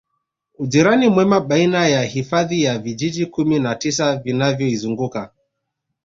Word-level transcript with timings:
Ujirani 0.59 1.09
mwema 1.09 1.39
baina 1.41 1.87
ya 1.87 2.03
hifadhi 2.03 2.63
na 2.63 2.77
vijiji 2.79 3.25
Kumi 3.25 3.59
na 3.59 3.75
tisa 3.75 4.17
vinavyoizunguka 4.17 5.31